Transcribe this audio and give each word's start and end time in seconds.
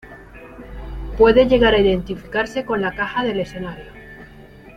Puede 1.15 1.45
llegar 1.47 1.75
a 1.75 1.79
identificarse 1.79 2.65
con 2.65 2.81
la 2.81 2.95
caja 2.95 3.23
del 3.23 3.39
escenario. 3.39 3.85